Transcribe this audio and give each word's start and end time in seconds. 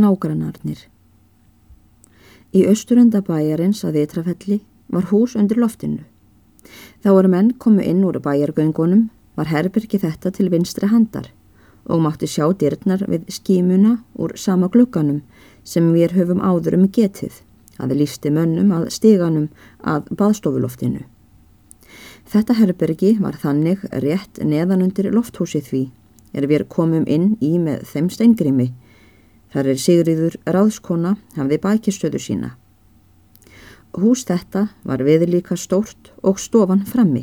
nágrannarnir. 0.00 0.78
Í 2.56 2.64
austurenda 2.70 3.22
bæjarins 3.24 3.82
að 3.84 4.00
Vitrafelli 4.00 4.60
var 4.92 5.08
hús 5.10 5.34
undir 5.36 5.60
loftinu. 5.60 6.04
Þá 7.02 7.10
voru 7.12 7.30
menn 7.32 7.52
komu 7.58 7.82
inn 7.82 8.04
úr 8.06 8.20
bæjargöngunum 8.22 9.08
var 9.36 9.50
herbyrki 9.50 10.00
þetta 10.02 10.32
til 10.34 10.48
vinstri 10.50 10.88
handar 10.90 11.28
og 11.86 12.00
mátti 12.02 12.26
sjá 12.30 12.48
dyrnar 12.58 13.04
við 13.06 13.28
skímuna 13.30 13.98
úr 14.18 14.34
sama 14.40 14.68
glukkanum 14.72 15.20
sem 15.64 15.92
við 15.94 16.16
höfum 16.18 16.40
áður 16.42 16.80
um 16.80 16.88
getið 16.88 17.42
að 17.82 17.94
lísti 18.00 18.32
mönnum 18.32 18.72
að 18.74 18.88
stíganum 18.94 19.48
að 19.84 20.08
baðstofuloftinu. 20.18 21.04
Þetta 22.26 22.56
herbyrgi 22.58 23.12
var 23.22 23.36
þannig 23.38 23.84
rétt 24.02 24.40
neðan 24.42 24.82
undir 24.88 25.12
lofthúsið 25.14 25.68
því 25.70 25.82
er 26.34 26.48
við 26.50 26.66
komum 26.72 27.04
inn 27.06 27.36
í 27.40 27.54
með 27.62 27.84
þeim 27.92 28.08
steingrimi. 28.10 28.72
Þar 29.56 29.70
er 29.72 29.78
Sigriður 29.80 30.34
ráðskona 30.52 31.14
hafði 31.32 31.56
bækistöðu 31.62 32.18
sína. 32.20 32.48
Hús 33.96 34.26
þetta 34.28 34.66
var 34.84 35.00
viðlíka 35.00 35.56
stórt 35.56 36.10
og 36.20 36.36
stofan 36.36 36.82
frammi 36.84 37.22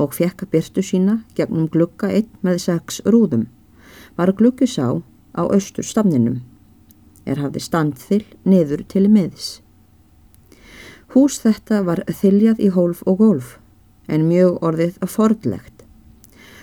og 0.00 0.16
fekk 0.16 0.46
byrtu 0.48 0.80
sína 0.80 1.18
gegnum 1.36 1.66
glukka 1.68 2.08
einn 2.08 2.30
með 2.40 2.62
sex 2.64 3.02
rúðum. 3.04 3.44
Var 4.16 4.32
glukki 4.40 4.64
sá 4.64 4.96
á 5.36 5.42
austur 5.44 5.84
stafninum. 5.84 6.40
Er 7.28 7.44
hafði 7.44 7.60
standþill 7.60 8.24
niður 8.48 8.86
til 8.88 9.04
miðs. 9.12 9.60
Hús 11.12 11.36
þetta 11.44 11.84
var 11.84 12.06
þiljað 12.08 12.64
í 12.64 12.72
hólf 12.72 13.04
og 13.04 13.20
gólf 13.20 13.54
en 14.08 14.24
mjög 14.32 14.62
orðið 14.64 15.02
að 15.04 15.16
fordlegt. 15.20 15.84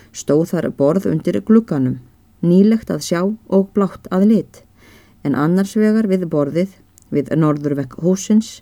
Stóð 0.10 0.48
þar 0.56 0.74
borð 0.74 1.12
undir 1.14 1.44
glukkanum, 1.46 2.00
nýlegt 2.42 2.90
að 2.90 3.06
sjá 3.06 3.22
og 3.30 3.74
blátt 3.78 4.10
að 4.10 4.32
lit 4.34 4.66
en 5.26 5.36
annars 5.36 5.74
vegar 5.80 6.08
við 6.12 6.28
borðið 6.30 6.78
við 7.14 7.32
norðurvekk 7.38 7.98
húsins 8.06 8.60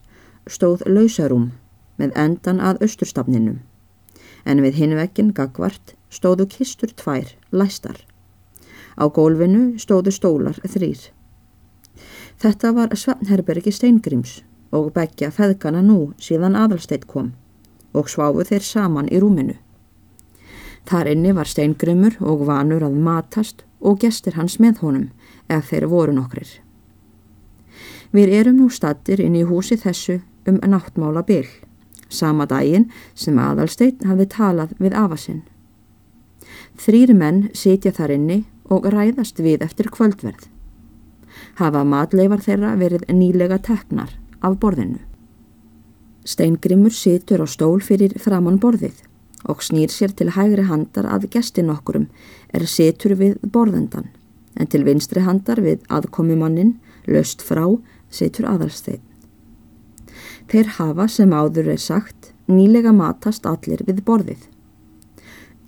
stóð 0.48 0.86
lausarúm 0.88 1.52
með 2.00 2.16
endan 2.20 2.62
að 2.64 2.82
austurstafninum, 2.88 3.60
en 4.46 4.64
við 4.64 4.80
hinvekkin 4.82 5.34
gagvart 5.36 5.94
stóðu 6.14 6.48
kistur 6.50 6.94
tvær 6.96 7.36
læstar. 7.52 8.00
Á 9.00 9.10
gólfinu 9.10 9.80
stóðu 9.82 10.14
stólar 10.14 10.60
þrýr. 10.64 11.12
Þetta 12.42 12.74
var 12.76 12.96
Svefnherbergi 12.98 13.72
Steingrims 13.72 14.42
og 14.74 14.92
begja 14.96 15.30
feðgana 15.32 15.84
nú 15.86 16.14
síðan 16.22 16.58
aðalsteitt 16.58 17.06
kom 17.08 17.34
og 17.94 18.09
sváfu 18.09 18.46
þeir 18.50 18.66
saman 18.66 19.09
í 19.14 19.22
rúminu. 19.22 19.56
Þar 20.90 21.14
inni 21.14 21.32
var 21.38 21.48
Steingrimur 21.48 22.18
og 22.20 22.44
vanur 22.50 22.84
að 22.84 22.98
matast 23.00 23.64
og 23.80 24.02
gestir 24.02 24.36
hans 24.36 24.58
með 24.59 24.82
honum 24.84 25.08
ef 25.48 25.70
þeir 25.70 25.88
voru 25.92 26.16
nokkrir. 26.18 26.62
Við 28.14 28.33
erum 28.38 28.59
nú 28.61 28.69
stattir 28.69 29.22
inn 29.23 29.36
í 29.36 29.44
húsi 29.50 29.73
þessu 29.80 30.19
um 30.45 30.59
náttmála 30.61 31.23
byll, 31.25 31.50
sama 32.09 32.45
daginn 32.45 32.92
sem 33.17 33.39
aðalsteinn 33.42 34.06
hafi 34.06 34.28
talað 34.30 34.75
við 34.78 34.97
afasinn. 35.00 35.42
Þrýri 36.78 37.16
menn 37.17 37.47
sitja 37.58 37.94
þar 37.95 38.14
inni 38.17 38.44
og 38.69 38.86
ræðast 38.94 39.41
við 39.41 39.66
eftir 39.66 39.89
kvöldverð. 39.94 40.45
Hafa 41.58 41.81
matleifar 41.84 42.44
þeirra 42.45 42.75
verið 42.78 43.08
nýlega 43.09 43.58
teknar 43.66 44.14
af 44.41 44.59
borðinu. 44.61 45.02
Steingrimur 46.23 46.94
situr 46.94 47.44
á 47.44 47.47
stól 47.50 47.81
fyrir 47.81 48.14
framann 48.22 48.61
borðið 48.61 49.02
og 49.50 49.66
snýr 49.66 49.91
sér 49.91 50.14
til 50.16 50.31
hægri 50.38 50.69
handar 50.69 51.09
að 51.09 51.31
gestin 51.34 51.73
okkurum 51.73 52.08
er 52.53 52.69
situr 52.69 53.17
við 53.19 53.41
borðendan 53.44 54.14
en 54.56 54.69
til 54.69 54.84
vinstri 54.86 55.23
handar 55.25 55.61
við 55.66 55.81
aðkomumannin, 55.89 56.75
löst 57.09 57.41
frá, 57.41 57.66
situr 58.14 58.47
aðalsteinn. 58.52 59.02
Þeir 60.52 60.75
hafa 60.78 61.08
sem 61.09 61.33
áður 61.33 61.72
er 61.73 61.81
sagt 61.81 62.31
nýlega 62.47 62.94
matast 62.94 63.47
allir 63.50 63.81
við 63.88 64.03
borðið. 64.06 64.50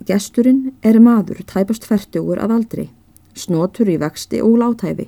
Gesturinn 0.05 0.73
er 0.83 0.99
maður 0.99 1.41
tæpast 1.47 1.87
færtugur 1.87 2.41
að 2.43 2.57
aldri, 2.57 2.87
snotur 3.33 3.89
í 3.89 3.97
vexti 4.01 4.41
og 4.43 4.59
látæfi 4.59 5.07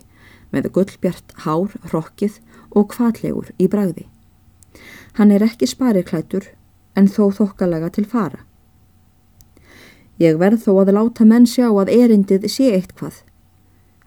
með 0.55 0.71
gullbjart 0.75 1.35
hár, 1.43 1.73
hrokkið 1.91 2.39
og 2.71 2.87
kvallegur 2.93 3.51
í 3.59 3.67
bræði. 3.67 4.07
Hann 5.19 5.33
er 5.35 5.43
ekki 5.43 5.67
spariklætur 5.67 6.47
en 6.95 7.09
þó 7.11 7.27
þokkalega 7.35 7.91
til 7.93 8.05
fara. 8.07 8.43
Ég 10.17 10.39
verð 10.41 10.63
þó 10.65 10.71
að 10.81 10.95
láta 10.97 11.27
menn 11.29 11.45
sjá 11.45 11.67
að 11.69 11.91
erindið 11.93 12.47
sé 12.49 12.71
eitthvað, 12.73 13.19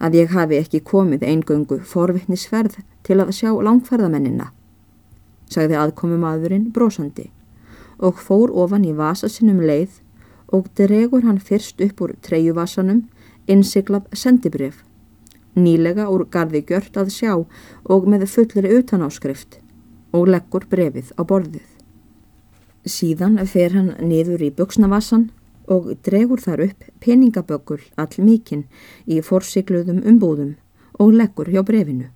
að 0.00 0.16
ég 0.21 0.33
hafi 0.34 0.61
ekki 0.61 0.81
komið 0.93 1.27
eingöngu 1.28 1.81
forvittnisferð 1.87 2.81
til 3.06 3.21
að 3.21 3.34
sjá 3.37 3.53
langferðamennina 3.53 4.50
sagði 5.50 5.78
aðkomum 5.81 6.25
aðurinn 6.27 6.71
brósandi 6.75 7.28
og 8.00 8.21
fór 8.25 8.53
ofan 8.62 8.87
í 8.88 8.94
vasa 8.97 9.28
sinum 9.28 9.61
leið 9.61 9.99
og 10.56 10.71
dregur 10.78 11.27
hann 11.27 11.41
fyrst 11.43 11.83
upp 11.84 12.00
úr 12.05 12.15
treyjuvasanum 12.27 13.03
innsiklað 13.50 14.06
sendibref, 14.16 14.83
nýlega 15.55 16.06
úr 16.11 16.27
gardi 16.31 16.62
gjört 16.67 16.97
að 17.00 17.12
sjá 17.15 17.34
og 17.37 18.09
með 18.11 18.27
fullri 18.31 18.72
utanáskrift 18.78 19.59
og 20.17 20.31
leggur 20.31 20.67
brefið 20.71 21.12
á 21.19 21.22
borðið. 21.22 21.67
Síðan 22.87 23.38
fer 23.47 23.75
hann 23.77 23.93
niður 24.00 24.43
í 24.47 24.50
buksnavasan 24.56 25.28
og 25.70 25.92
dregur 26.06 26.42
þar 26.42 26.64
upp 26.66 26.86
peningabökul 27.04 27.81
all 27.97 28.16
mikinn 28.19 28.66
í 29.06 29.20
forsikluðum 29.25 30.03
umbúðum 30.10 30.56
og 31.00 31.14
leggur 31.14 31.50
hjá 31.50 31.62
brefinu. 31.66 32.10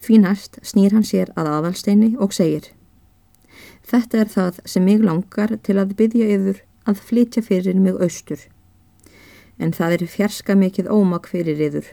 Því 0.00 0.22
næst 0.24 0.60
snýr 0.64 0.94
hann 0.96 1.06
sér 1.06 1.32
að 1.36 1.50
aðalsteini 1.56 2.14
og 2.18 2.32
segir 2.36 2.70
Þetta 3.90 4.18
er 4.22 4.28
það 4.30 4.60
sem 4.70 4.84
mig 4.86 5.02
langar 5.02 5.56
til 5.66 5.76
að 5.82 5.94
byggja 5.98 6.26
yfir 6.36 6.62
að 6.88 7.00
flytja 7.06 7.42
fyrir 7.42 7.78
mig 7.80 7.96
austur. 7.98 8.42
En 9.58 9.74
það 9.76 9.96
er 9.96 10.10
fjarska 10.14 10.54
mikið 10.56 10.88
ómak 10.88 11.26
fyrir 11.28 11.60
yfir. 11.60 11.88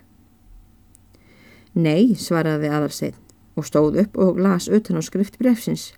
Nei, 1.73 2.13
svaraði 2.15 2.69
aðalstein 2.69 3.17
og 3.57 3.65
stóð 3.65 4.03
upp 4.03 4.17
og 4.21 4.37
las 4.39 4.67
utan 4.69 4.99
á 4.99 5.01
skrift 5.01 5.39
brefsins. 5.41 5.91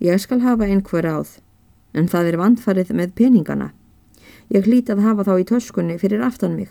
Ég 0.00 0.20
skal 0.20 0.40
hafa 0.40 0.64
einhver 0.64 1.04
áð, 1.04 1.36
en 1.96 2.08
það 2.12 2.30
er 2.30 2.40
vandfarið 2.42 2.92
með 2.94 3.14
peningana. 3.18 3.70
Ég 4.52 4.68
hlít 4.68 4.92
að 4.92 5.02
hafa 5.06 5.24
þá 5.26 5.32
í 5.40 5.46
töskunni 5.48 5.96
fyrir 5.98 6.22
aftan 6.22 6.54
mig. 6.58 6.68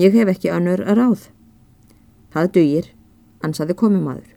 Ég 0.00 0.16
hef 0.16 0.30
ekki 0.32 0.50
önnur 0.50 0.82
að 0.82 0.98
ráð. 0.98 1.28
Það 2.34 2.50
dugir 2.56 2.88
ansaði 3.44 3.76
komumadur. 3.78 4.32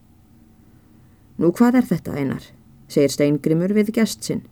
Nú 1.37 1.51
hvað 1.53 1.79
er 1.79 1.87
þetta 1.89 2.17
einar, 2.17 2.43
segir 2.89 3.13
Steingrimur 3.13 3.73
við 3.77 3.93
gest 3.95 4.25
sinn 4.25 4.43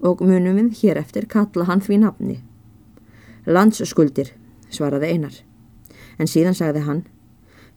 og 0.00 0.22
munum 0.24 0.56
við 0.56 0.78
hér 0.80 1.00
eftir 1.00 1.26
kalla 1.28 1.66
hann 1.68 1.82
því 1.84 2.00
nafni. 2.00 2.38
Landsskuldir, 3.44 4.32
svaraði 4.72 5.12
einar, 5.12 5.34
en 6.16 6.28
síðan 6.28 6.56
sagði 6.56 6.84
hann, 6.86 7.02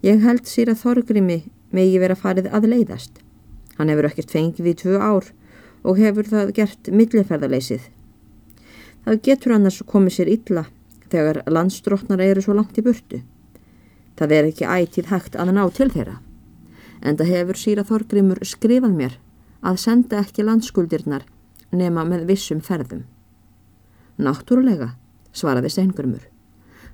ég 0.03 0.23
held 0.23 0.47
sér 0.47 0.71
að 0.71 0.83
Þorgrimi 0.83 1.39
megi 1.75 1.99
vera 1.99 2.15
farið 2.15 2.47
að 2.55 2.69
leiðast. 2.71 3.19
Hann 3.77 3.91
hefur 3.91 4.07
ekkert 4.07 4.31
fengið 4.31 4.71
í 4.71 4.75
tvö 4.79 4.99
ár 4.99 5.27
og 5.83 5.99
hefur 5.99 6.27
það 6.27 6.53
gert 6.57 6.89
milliferðarleysið. 6.91 7.89
Það 9.03 9.21
getur 9.27 9.55
annars 9.57 9.81
komið 9.88 10.16
sér 10.17 10.31
illa 10.31 10.66
þegar 11.11 11.41
landsdrótnar 11.51 12.23
eru 12.23 12.44
svo 12.44 12.55
langt 12.55 12.77
í 12.79 12.83
burtu. 12.85 13.19
Það 14.17 14.35
er 14.38 14.49
ekki 14.49 14.69
ætið 14.69 15.09
hægt 15.11 15.35
að 15.35 15.51
ná 15.57 15.63
til 15.75 15.89
þeirra. 15.91 16.19
En 17.03 17.17
það 17.19 17.33
hefur 17.35 17.59
síra 17.59 17.83
Þorgrimur 17.83 18.39
skrifað 18.47 18.95
mér 18.95 19.17
að 19.61 19.81
senda 19.83 20.21
ekki 20.23 20.45
landskuldirnar 20.47 21.25
nema 21.75 22.05
með 22.07 22.27
vissum 22.29 22.61
ferðum. 22.63 23.03
Náttúrulega, 24.17 24.94
svaraði 25.33 25.73
Steingrimur. 25.73 26.23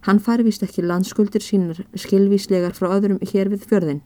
Hann 0.08 0.22
farvist 0.24 0.64
ekki 0.64 0.86
landskuldir 0.88 1.44
sínar 1.44 1.84
skilvíslegar 1.94 2.74
frá 2.74 2.94
öðrum 2.96 3.20
hér 3.22 3.52
við 3.52 3.68
fjörðin. 3.70 4.02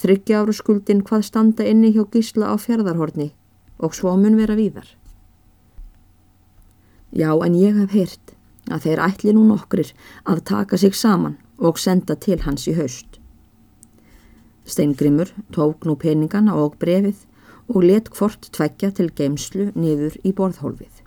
Þryggja 0.00 0.42
áru 0.42 0.54
skuldin 0.54 1.04
hvað 1.06 1.28
standa 1.28 1.66
inni 1.66 1.94
hjá 1.94 2.02
gísla 2.10 2.50
á 2.50 2.54
fjörðarhorni 2.58 3.30
og 3.80 3.96
svo 3.96 4.14
mun 4.16 4.36
vera 4.38 4.56
víðar. 4.58 4.86
Já, 7.10 7.32
en 7.34 7.56
ég 7.58 7.74
hef 7.80 7.94
heyrt 7.96 8.34
að 8.70 8.84
þeir 8.86 9.02
ætli 9.06 9.32
nú 9.34 9.46
nokkrir 9.48 9.90
að 10.30 10.44
taka 10.52 10.78
sig 10.78 10.94
saman 10.94 11.38
og 11.58 11.80
senda 11.80 12.14
til 12.14 12.38
hans 12.44 12.68
í 12.70 12.76
haust. 12.76 13.18
Steingrimur 14.64 15.32
tók 15.50 15.86
nú 15.88 15.96
peningana 15.98 16.54
og 16.54 16.76
brefið 16.78 17.24
og 17.70 17.82
let 17.86 18.10
hvort 18.14 18.50
tveggja 18.54 18.92
til 18.94 19.10
geimslu 19.10 19.70
niður 19.74 20.16
í 20.22 20.32
borðhólfið. 20.36 21.02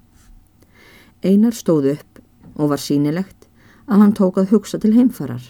Einar 1.23 1.55
stóð 1.55 1.93
upp 1.93 2.19
og 2.55 2.73
var 2.73 2.81
sínilegt 2.81 3.47
að 3.87 4.03
hann 4.03 4.15
tók 4.17 4.39
að 4.41 4.51
hugsa 4.51 4.79
til 4.79 4.93
heimfarar. 4.97 5.43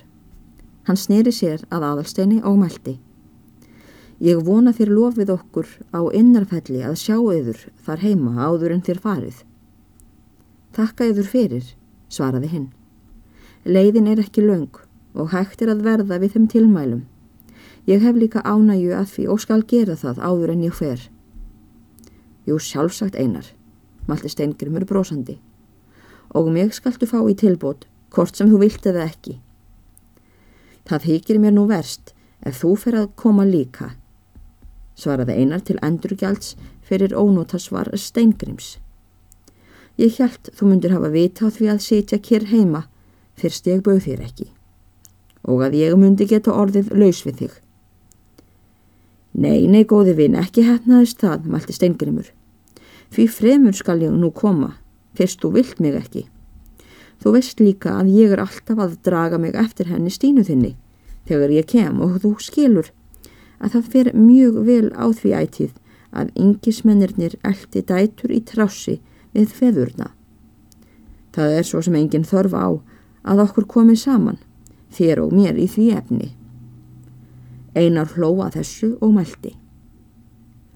Hann 0.86 1.00
snýri 1.00 1.34
sér 1.34 1.66
að 1.74 1.88
aðalsteini 1.90 2.42
og 2.44 2.60
mælti. 2.62 3.00
Ég 4.24 4.40
vona 4.40 4.72
þér 4.72 4.92
lofið 4.96 5.32
okkur 5.34 5.68
á 5.92 6.00
innarfelli 6.16 6.80
að 6.88 6.94
sjá 7.02 7.18
yður 7.20 7.58
þar 7.84 8.04
heima 8.06 8.32
áður 8.40 8.76
en 8.78 8.84
þér 8.86 9.00
farið. 9.04 9.40
Takka 10.72 11.10
yður 11.10 11.28
fyrir, 11.28 11.66
svaraði 12.08 12.52
hinn. 12.54 12.70
Leiðin 13.68 14.08
er 14.08 14.22
ekki 14.24 14.46
laung 14.46 14.80
og 15.14 15.34
hægt 15.34 15.62
er 15.62 15.74
að 15.74 15.84
verða 15.84 16.22
við 16.22 16.38
þeim 16.38 16.46
tilmælum. 16.54 17.02
Ég 17.84 18.00
hef 18.00 18.16
líka 18.16 18.40
ánægju 18.48 18.94
að 18.96 19.10
því 19.12 19.26
og 19.34 19.42
skal 19.44 19.66
gera 19.68 19.98
það 20.00 20.22
áður 20.24 20.54
en 20.54 20.64
ég 20.64 20.78
fer. 20.78 21.02
Jú, 22.48 22.56
sjálfsagt 22.60 23.18
einar, 23.20 23.50
malti 24.08 24.32
steingrimur 24.32 24.86
brosandi. 24.88 25.36
Og 26.32 26.48
mig 26.48 26.72
skaltu 26.76 27.10
fá 27.12 27.20
í 27.28 27.36
tilbót, 27.36 27.84
hvort 28.16 28.40
sem 28.40 28.48
þú 28.48 28.62
vilt 28.64 28.88
eða 28.88 29.04
ekki. 29.10 29.36
Það 30.88 31.10
hykir 31.12 31.42
mér 31.44 31.58
nú 31.58 31.68
verst 31.68 32.16
ef 32.40 32.64
þú 32.64 32.74
fer 32.80 32.98
að 33.02 33.12
koma 33.20 33.44
líka, 33.48 33.92
svaraði 34.96 35.38
einar 35.42 35.64
til 35.66 35.80
endurgjalds 35.82 36.56
fyrir 36.84 37.16
ónótasvar 37.18 37.92
steingrims. 37.98 38.78
Ég 39.98 40.18
hjælt 40.18 40.50
þú 40.58 40.70
myndir 40.70 40.94
hafa 40.96 41.12
vita 41.14 41.46
á 41.46 41.54
því 41.54 41.70
að 41.74 41.86
sitja 41.86 42.18
kér 42.18 42.50
heima 42.50 42.88
fyrst 43.38 43.68
ég 43.70 43.84
bauð 43.86 44.06
þér 44.08 44.26
ekki 44.26 44.50
og 45.44 45.64
að 45.66 45.76
ég 45.82 45.96
myndi 46.00 46.26
geta 46.30 46.54
orðið 46.56 46.94
laus 46.96 47.20
við 47.26 47.42
þig. 47.44 47.56
Nei, 49.34 49.66
nei, 49.68 49.84
góði 49.84 50.14
vinn, 50.16 50.38
ekki 50.40 50.64
hefnaðist 50.64 51.20
það, 51.20 51.50
mælti 51.52 51.76
steingrimur. 51.76 52.30
Því 53.14 53.26
fremur 53.34 53.76
skal 53.76 54.00
ég 54.06 54.14
nú 54.14 54.30
koma, 54.32 54.76
fyrst 55.18 55.42
þú 55.42 55.52
vilt 55.58 55.82
mig 55.84 55.98
ekki. 56.00 56.28
Þú 57.20 57.34
veist 57.36 57.60
líka 57.60 57.98
að 58.00 58.14
ég 58.14 58.34
er 58.36 58.44
alltaf 58.44 58.80
að 58.80 58.96
draga 59.04 59.40
mig 59.42 59.58
eftir 59.58 59.90
henni 59.92 60.14
stínu 60.14 60.46
þinni, 60.48 60.76
þegar 61.28 61.56
ég 61.58 61.68
kem 61.70 62.00
og 62.04 62.22
þú 62.24 62.36
skilur 62.46 62.94
að 63.64 63.78
það 63.78 63.90
fer 63.96 64.12
mjög 64.18 64.60
vel 64.68 64.90
á 64.92 65.06
því 65.16 65.34
ætið 65.40 65.72
að 66.14 66.34
yngismennirnir 66.38 67.38
eldi 67.48 67.82
dætur 67.82 68.34
í 68.34 68.42
trássi 68.46 69.00
við 69.34 69.54
feðurna. 69.58 70.12
Það 71.34 71.58
er 71.58 71.68
svo 71.68 71.82
sem 71.82 71.96
enginn 71.98 72.28
þörf 72.28 72.54
á 72.54 72.68
að 73.24 73.44
okkur 73.48 73.66
komið 73.72 74.02
saman, 74.04 74.40
þér 74.94 75.24
og 75.26 75.34
mér 75.34 75.58
í 75.58 75.68
því 75.72 75.88
efni. 75.98 76.34
Einar 77.74 78.12
hlóa 78.14 78.52
þessu 78.54 78.94
og 79.02 79.16
mælti. 79.16 79.56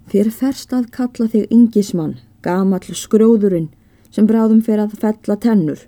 Fyrir 0.07 0.33
ferst 0.33 0.73
að 0.73 0.87
kalla 0.95 1.27
þig 1.29 1.51
yngismann, 1.53 2.15
gamall 2.41 2.95
skrjóðurinn 2.95 3.69
sem 4.09 4.25
bráðum 4.25 4.63
fyrir 4.65 4.87
að 4.87 4.97
fella 5.03 5.35
tennur 5.43 5.83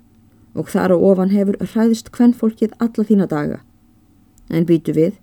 og 0.54 0.68
þar 0.70 0.94
á 0.94 0.96
ofan 0.98 1.32
hefur 1.32 1.56
hræðist 1.62 2.10
hvern 2.14 2.34
fólkið 2.36 2.74
alla 2.78 3.06
þína 3.06 3.26
daga. 3.30 3.60
En 4.50 4.66
býtu 4.66 4.92
við, 4.94 5.16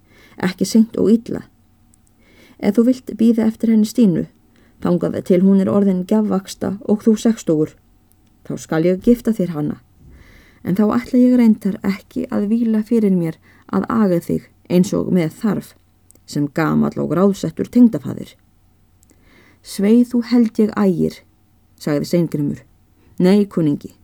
ekki 0.44 0.66
sengt 0.66 0.98
og 1.00 1.12
ítla. 1.12 1.44
Ef 2.60 2.78
þú 2.78 2.88
vilt 2.90 3.14
býða 3.20 3.48
eftir 3.48 3.72
henni 3.74 3.86
stínu, 3.86 4.26
Þangað 4.84 5.18
til 5.26 5.42
hún 5.42 5.62
er 5.64 5.72
orðin 5.74 6.06
gefvaksta 6.06 6.76
og 6.86 7.02
þú 7.06 7.16
sextugur. 7.18 7.74
Þá 8.46 8.54
skal 8.62 8.86
ég 8.86 9.02
gifta 9.04 9.34
þér 9.34 9.54
hanna. 9.56 9.78
En 10.64 10.78
þá 10.78 10.84
ætla 11.00 11.22
ég 11.22 11.38
reyndar 11.40 11.78
ekki 11.86 12.28
að 12.34 12.50
vila 12.52 12.84
fyrir 12.86 13.16
mér 13.16 13.40
að 13.74 13.88
aga 13.90 14.20
þig 14.22 14.50
eins 14.70 14.94
og 14.94 15.10
með 15.14 15.34
þarf 15.42 15.74
sem 16.28 16.48
gamal 16.54 16.94
og 17.00 17.16
ráðsettur 17.16 17.70
tengdafaðir. 17.72 18.36
Sveið 19.64 20.04
þú 20.12 20.22
held 20.32 20.60
ég 20.60 20.74
ægir, 20.78 21.16
sagði 21.80 22.10
Seingrimur. 22.12 22.62
Nei, 23.18 23.48
kuningi, 23.50 23.96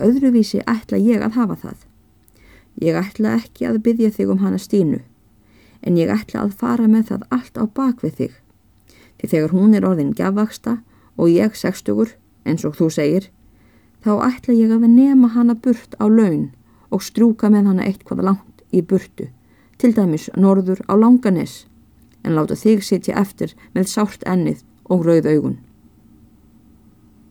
öðruvísi 0.00 0.62
ætla 0.64 0.98
ég 0.98 1.20
að 1.22 1.36
hafa 1.36 1.58
það. 1.60 1.78
Ég 2.80 2.96
ætla 2.96 3.36
ekki 3.36 3.66
að 3.68 3.82
byggja 3.84 4.14
þig 4.16 4.32
um 4.32 4.40
hana 4.40 4.60
stínu, 4.62 5.02
en 5.82 5.96
ég 5.96 6.10
ætla 6.12 6.46
að 6.46 6.58
fara 6.60 6.88
með 6.88 7.12
það 7.12 7.30
allt 7.30 7.58
á 7.60 7.64
bakvið 7.66 8.18
þig 8.20 8.42
Því 9.16 9.30
þegar 9.32 9.54
hún 9.56 9.74
er 9.76 9.86
orðin 9.88 10.12
gafvaksta 10.16 10.76
og 11.16 11.32
ég 11.32 11.56
sextugur, 11.56 12.12
eins 12.44 12.64
og 12.68 12.76
þú 12.76 12.90
segir, 12.92 13.30
þá 14.04 14.12
ætla 14.28 14.56
ég 14.56 14.74
að 14.74 14.84
nema 14.92 15.32
hana 15.32 15.56
burt 15.56 15.96
á 15.96 16.04
laun 16.04 16.50
og 16.92 17.02
strúka 17.02 17.48
með 17.50 17.72
hana 17.72 17.86
eitthvað 17.86 18.24
langt 18.28 18.64
í 18.72 18.82
burtu, 18.82 19.30
til 19.80 19.94
dæmis 19.96 20.28
norður 20.36 20.82
á 20.86 20.94
langanis, 21.00 21.64
en 22.22 22.36
láta 22.36 22.56
þig 22.56 22.84
sitja 22.84 23.16
eftir 23.16 23.56
með 23.72 23.88
sárt 23.94 24.26
ennið 24.28 24.62
og 24.92 25.06
rauð 25.06 25.30
augun. 25.32 25.56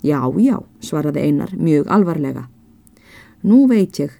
Já, 0.05 0.19
já, 0.37 0.57
svaraði 0.81 1.21
einar 1.25 1.53
mjög 1.57 1.87
alvarlega. 1.89 2.47
Nú 3.45 3.65
veit 3.69 3.97
ég 4.01 4.11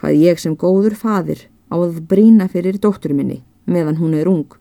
hvað 0.00 0.20
ég 0.20 0.40
sem 0.40 0.56
góður 0.56 0.96
fadir 0.96 1.48
á 1.72 1.76
að 1.76 2.00
brína 2.08 2.48
fyrir 2.52 2.78
dóttur 2.80 3.16
minni 3.16 3.42
meðan 3.66 4.00
hún 4.00 4.14
er 4.18 4.28
ung 4.30 4.58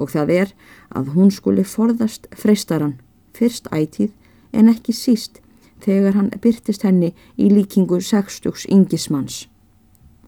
og 0.00 0.10
það 0.10 0.34
er 0.34 0.52
að 0.90 1.12
hún 1.14 1.30
skuli 1.30 1.64
forðast 1.68 2.26
freistaran 2.36 2.98
fyrst 3.36 3.68
ætið 3.72 4.12
en 4.52 4.70
ekki 4.72 4.94
síst 4.96 5.40
þegar 5.82 6.16
hann 6.18 6.30
byrtist 6.42 6.84
henni 6.86 7.12
í 7.36 7.48
líkingu 7.50 8.00
sextugs 8.04 8.66
yngismanns 8.70 9.46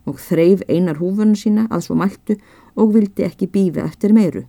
og 0.05 0.19
þreif 0.20 0.64
einar 0.69 1.00
húfuna 1.00 1.37
sína 1.38 1.66
að 1.72 1.87
svo 1.87 1.96
mæltu 1.99 2.37
og 2.76 2.93
vildi 2.96 3.25
ekki 3.25 3.49
býða 3.49 3.87
eftir 3.88 4.12
meiru. 4.12 4.44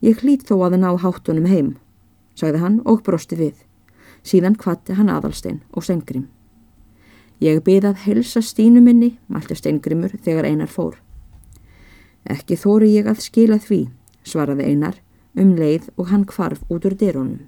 Ég 0.00 0.22
hlýtt 0.22 0.46
þó 0.48 0.62
að 0.62 0.78
hann 0.78 0.88
á 0.88 0.92
háttunum 1.02 1.48
heim, 1.50 1.74
sagði 2.38 2.62
hann 2.62 2.78
og 2.86 3.02
brosti 3.04 3.36
við. 3.36 3.56
Síðan 4.22 4.56
kvatti 4.56 4.94
hann 4.94 5.10
aðalstein 5.10 5.60
og 5.72 5.84
steingrim. 5.84 6.28
Ég 7.42 7.60
byðað 7.66 8.04
helsa 8.06 8.42
stínu 8.42 8.80
minni, 8.82 9.16
mælti 9.28 9.58
steingrimur 9.58 10.16
þegar 10.22 10.48
einar 10.48 10.70
fór. 10.70 10.96
Ekki 12.28 12.58
þóri 12.60 12.90
ég 12.92 13.08
að 13.08 13.22
skila 13.24 13.56
því, 13.62 13.86
svaraði 14.22 14.66
einar, 14.72 14.98
um 15.38 15.54
leið 15.56 15.88
og 15.96 16.10
hann 16.12 16.26
kvarf 16.28 16.60
út 16.68 16.84
úr 16.84 16.96
dyrónum. 16.98 17.46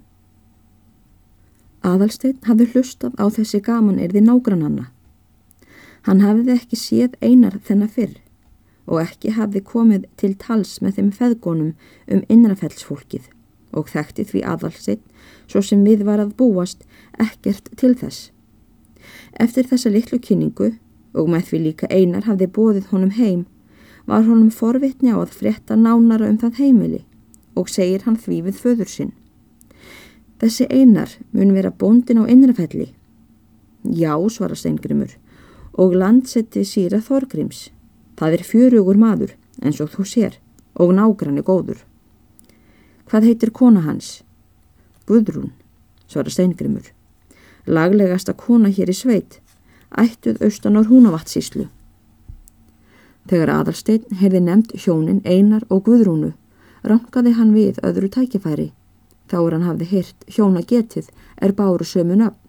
Aðalsteinn 1.84 2.40
hafði 2.44 2.66
hlustað 2.72 3.14
á 3.16 3.24
þessi 3.32 3.60
gaman 3.64 4.00
erði 4.00 4.20
nágrannanna. 4.24 4.90
Hann 6.08 6.20
hafði 6.24 6.56
ekki 6.56 6.76
séð 6.76 7.16
einar 7.20 7.56
þennan 7.64 7.92
fyrr 7.92 8.18
og 8.90 9.00
ekki 9.02 9.36
hafði 9.36 9.62
komið 9.64 10.06
til 10.20 10.32
tals 10.40 10.78
með 10.84 10.98
þeim 10.98 11.10
feðgónum 11.16 11.72
um 12.10 12.24
innrafellsfólkið 12.32 13.28
og 13.76 13.88
þekkti 13.92 14.26
því 14.32 14.42
aðalsteinn 14.52 15.02
svo 15.46 15.62
sem 15.64 15.84
við 15.86 16.04
var 16.08 16.22
að 16.22 16.34
búast 16.40 16.84
ekkert 17.22 17.70
til 17.80 17.94
þess. 17.96 18.30
Eftir 19.40 19.68
þessa 19.70 19.92
litlu 19.92 20.18
kynningu 20.18 20.72
og 21.14 21.30
með 21.30 21.48
því 21.50 21.62
líka 21.66 21.90
einar 21.90 22.26
hafði 22.28 22.50
bóðið 22.56 22.90
honum 22.92 23.14
heim 23.16 23.46
var 24.10 24.26
honum 24.26 24.50
forvitni 24.50 25.14
á 25.14 25.22
að 25.22 25.36
frétta 25.38 25.76
nánara 25.78 26.26
um 26.26 26.38
það 26.42 26.58
heimili 26.58 27.04
og 27.54 27.70
segir 27.70 28.02
hann 28.06 28.18
því 28.18 28.40
við 28.48 28.62
föður 28.64 28.90
sinn. 28.90 29.12
Þessi 30.40 30.66
einar 30.72 31.12
mun 31.36 31.52
vera 31.54 31.70
bóndin 31.70 32.18
á 32.18 32.24
innrafelli. 32.26 32.88
Já, 33.84 34.16
svara 34.28 34.56
Steingrimur, 34.56 35.12
og 35.78 35.94
landsetti 35.94 36.64
síra 36.64 37.00
Þorgrims. 37.04 37.68
Það 38.18 38.36
er 38.36 38.46
fjörugur 38.48 38.98
maður, 39.00 39.34
eins 39.62 39.80
og 39.80 39.92
þú 39.94 40.06
sér, 40.08 40.38
og 40.74 40.94
nágranni 40.96 41.44
góður. 41.44 41.84
Hvað 43.06 43.30
heitir 43.30 43.52
kona 43.54 43.84
hans? 43.84 44.22
Guðrún, 45.06 45.52
svara 46.08 46.32
Steingrimur. 46.32 46.88
Laglegasta 47.66 48.34
kona 48.34 48.72
hér 48.72 48.90
í 48.90 48.96
sveit, 48.96 49.38
ættuð 49.92 50.40
austan 50.42 50.80
á 50.80 50.82
húnavatsíslu. 50.82 51.68
Þegar 53.30 53.52
aðalsteinn 53.60 54.18
hefði 54.18 54.40
nefnt 54.42 54.72
hjónin 54.74 55.20
Einar 55.22 55.62
og 55.70 55.84
Guðrúnu, 55.86 56.32
rankaði 56.82 57.36
hann 57.36 57.52
við 57.54 57.76
öðru 57.86 58.08
tækifæri. 58.10 58.72
Þá 59.30 59.36
er 59.38 59.54
hann 59.54 59.66
hafði 59.68 59.86
hirt 59.92 60.24
hjóna 60.26 60.62
getið 60.66 61.12
er 61.38 61.54
báru 61.54 61.86
sömun 61.86 62.24
upp. 62.26 62.40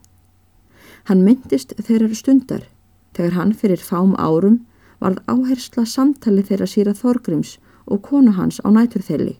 Hann 1.06 1.22
myndist 1.22 1.76
þeirra 1.78 2.10
stundar, 2.18 2.66
þegar 3.14 3.38
hann 3.38 3.54
fyrir 3.54 3.84
fám 3.86 4.16
árum 4.18 4.58
varð 5.02 5.22
áhersla 5.30 5.86
samtali 5.86 6.42
þeirra 6.50 6.70
síra 6.70 6.98
Þorgrims 6.98 7.60
og 7.86 8.02
konu 8.10 8.34
hans 8.38 8.58
á 8.66 8.70
næturþelli 8.74 9.38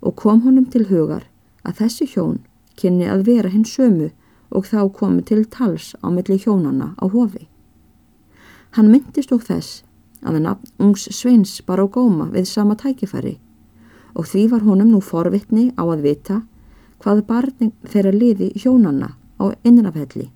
og 0.00 0.16
kom 0.16 0.42
honum 0.46 0.66
til 0.72 0.88
hugar 0.88 1.28
að 1.68 1.84
þessi 1.84 2.08
hjón 2.14 2.40
kynni 2.80 3.06
að 3.12 3.28
vera 3.28 3.52
hinn 3.52 3.68
sömu 3.68 4.10
og 4.52 4.66
þá 4.68 4.88
komi 4.92 5.22
til 5.28 5.44
tals 5.44 5.92
á 6.00 6.08
milli 6.08 6.40
hjónanna 6.40 6.92
á 6.96 7.04
hofi. 7.12 7.48
Hann 8.76 8.88
myndist 8.92 9.32
og 9.32 9.44
þess 9.44 9.82
að 10.22 10.38
nafn 10.46 10.72
ungs 10.78 11.08
sveins 11.10 11.60
bara 11.66 11.86
á 11.86 11.92
góma 11.92 12.28
við 12.32 12.46
sama 12.50 12.76
tækifæri 12.78 13.38
og 14.14 14.28
því 14.28 14.46
var 14.52 14.64
honum 14.66 14.92
nú 14.92 15.00
forvitni 15.00 15.70
á 15.74 15.82
að 15.84 16.04
vita 16.06 16.42
hvað 17.02 17.24
barning 17.26 17.72
þeirra 17.88 18.12
liði 18.14 18.52
hjónanna 18.62 19.14
á 19.42 19.44
innrafelli. 19.66 20.28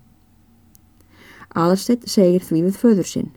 Aðalstett 1.55 2.07
segir 2.09 2.43
því 2.43 2.63
við 2.67 2.79
föður 2.81 3.07
sinn. 3.07 3.29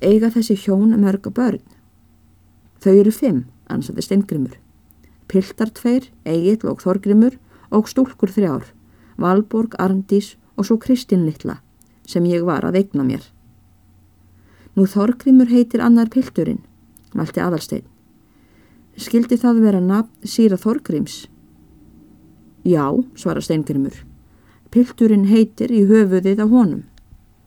Eiga 0.00 0.30
þessi 0.32 0.56
hjón 0.56 0.92
mörga 1.00 1.32
börn. 1.32 1.62
Þau 2.80 2.92
eru 2.92 3.12
fimm, 3.12 3.40
ansaði 3.68 4.04
steingrimur. 4.04 4.58
Piltar 5.30 5.70
tveir, 5.76 6.10
Egil 6.24 6.60
og 6.68 6.82
Þorgrimur 6.82 7.36
og 7.70 7.88
stúlkur 7.88 8.32
þrjár, 8.34 8.64
Valborg, 9.20 9.76
Arndís 9.78 10.34
og 10.56 10.66
svo 10.66 10.78
Kristinn 10.80 11.26
Littla 11.28 11.60
sem 12.08 12.24
ég 12.26 12.42
var 12.42 12.64
að 12.66 12.80
eigna 12.80 13.04
mér. 13.06 13.22
Nú 14.80 14.86
Þorgrimur 14.88 15.50
heitir 15.52 15.82
annar 15.84 16.08
pilturinn, 16.08 16.62
valti 17.12 17.40
aðalstein. 17.44 17.82
Skildi 18.96 19.36
það 19.36 19.58
vera 19.60 19.80
nafn 19.84 20.24
síra 20.24 20.56
Þorgrims? 20.56 21.26
Já, 22.64 22.86
svara 23.12 23.42
steingrimur. 23.44 23.98
Pilturinn 24.72 25.26
heitir 25.28 25.68
í 25.68 25.82
höfuðið 25.84 26.40
á 26.40 26.46
honum. 26.48 26.86